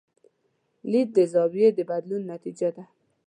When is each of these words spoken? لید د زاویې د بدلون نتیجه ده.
لید 0.91 1.09
د 1.17 1.17
زاویې 1.33 1.69
د 1.77 1.79
بدلون 1.89 2.21
نتیجه 2.33 2.69
ده. 2.75 2.83